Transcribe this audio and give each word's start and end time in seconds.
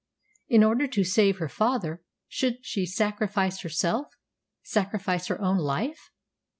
In 0.49 0.63
order 0.63 0.87
to 0.87 1.03
save 1.03 1.37
her 1.37 1.47
father, 1.47 2.01
should 2.27 2.65
she 2.65 2.87
sacrifice 2.87 3.61
herself 3.61 4.07
sacrifice 4.63 5.27
her 5.27 5.39
own 5.39 5.59
life? 5.59 6.09